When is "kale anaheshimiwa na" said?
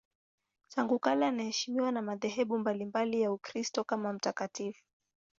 0.99-2.01